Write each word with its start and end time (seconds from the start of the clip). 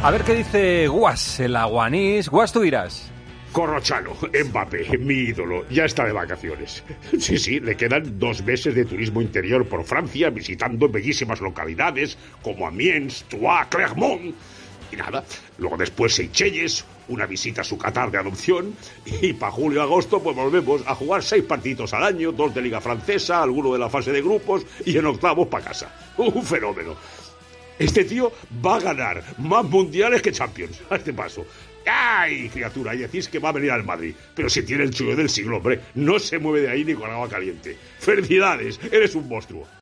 A 0.00 0.12
ver 0.12 0.22
qué 0.22 0.34
dice 0.34 0.86
Guas, 0.86 1.40
el 1.40 1.56
aguanís. 1.56 2.28
Guas, 2.28 2.52
tú 2.52 2.60
dirás. 2.60 3.10
Corrochano, 3.50 4.12
Mbappé, 4.48 4.96
mi 4.98 5.14
ídolo, 5.14 5.68
ya 5.70 5.86
está 5.86 6.04
de 6.04 6.12
vacaciones. 6.12 6.84
Sí, 7.18 7.36
sí, 7.36 7.58
le 7.58 7.76
quedan 7.76 8.16
dos 8.18 8.44
meses 8.44 8.76
de 8.76 8.84
turismo 8.84 9.20
interior 9.20 9.66
por 9.66 9.84
Francia, 9.84 10.30
visitando 10.30 10.88
bellísimas 10.88 11.40
localidades 11.40 12.16
como 12.42 12.68
Amiens, 12.68 13.24
Troyes, 13.28 13.66
Clermont. 13.70 14.34
Y 14.92 14.96
nada, 14.96 15.24
luego 15.58 15.76
después 15.76 16.14
Seychelles, 16.14 16.84
una 17.08 17.26
visita 17.26 17.62
a 17.62 17.64
su 17.64 17.76
Qatar 17.76 18.12
de 18.12 18.18
adopción, 18.18 18.74
y 19.20 19.32
para 19.32 19.50
julio 19.50 19.82
agosto 19.82 20.22
pues 20.22 20.36
volvemos 20.36 20.82
a 20.86 20.94
jugar 20.94 21.24
seis 21.24 21.42
partidos 21.42 21.92
al 21.92 22.04
año, 22.04 22.30
dos 22.30 22.54
de 22.54 22.62
Liga 22.62 22.80
Francesa, 22.80 23.42
alguno 23.42 23.72
de 23.72 23.80
la 23.80 23.90
fase 23.90 24.12
de 24.12 24.22
grupos, 24.22 24.64
y 24.86 24.96
en 24.96 25.06
octavos 25.06 25.48
para 25.48 25.64
casa. 25.64 25.92
Un 26.18 26.44
fenómeno. 26.44 26.94
Este 27.78 28.04
tío 28.04 28.32
va 28.64 28.76
a 28.76 28.80
ganar 28.80 29.22
más 29.38 29.64
mundiales 29.64 30.20
que 30.20 30.32
Champions, 30.32 30.80
a 30.90 30.96
este 30.96 31.12
paso. 31.12 31.46
¡Ay, 31.86 32.48
criatura! 32.48 32.94
Y 32.94 32.98
decís 32.98 33.28
que 33.28 33.38
va 33.38 33.50
a 33.50 33.52
venir 33.52 33.70
al 33.70 33.84
Madrid. 33.84 34.14
Pero 34.34 34.50
si 34.50 34.62
tiene 34.62 34.82
el 34.82 34.90
chulo 34.90 35.14
del 35.14 35.30
siglo, 35.30 35.58
hombre. 35.58 35.80
No 35.94 36.18
se 36.18 36.38
mueve 36.38 36.62
de 36.62 36.70
ahí 36.70 36.84
ni 36.84 36.94
con 36.94 37.10
agua 37.10 37.28
caliente. 37.28 37.76
¡Felicidades! 38.00 38.80
Eres 38.90 39.14
un 39.14 39.28
monstruo. 39.28 39.68